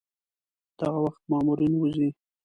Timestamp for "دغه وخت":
0.79-1.21